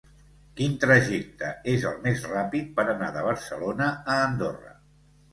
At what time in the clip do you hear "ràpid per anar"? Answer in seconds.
2.31-3.09